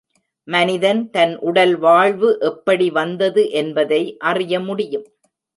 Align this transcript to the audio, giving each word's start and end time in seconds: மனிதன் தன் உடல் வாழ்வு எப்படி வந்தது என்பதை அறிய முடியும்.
மனிதன் 0.47 1.01
தன் 1.09 1.35
உடல் 1.41 1.75
வாழ்வு 1.77 2.29
எப்படி 2.41 2.89
வந்தது 2.89 3.43
என்பதை 3.53 4.01
அறிய 4.23 4.59
முடியும். 4.59 5.07